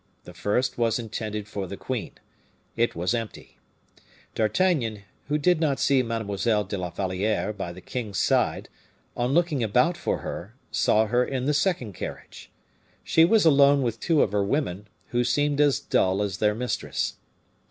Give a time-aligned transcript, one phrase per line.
[0.23, 2.13] The first was intended for the queen;
[2.75, 3.59] it was empty.
[4.33, 8.67] D'Artagnan, who did not see Mademoiselle de la Valliere by the king's side,
[9.15, 12.49] on looking about for her, saw her in the second carriage.
[13.03, 17.17] She was alone with two of her women, who seemed as dull as their mistress.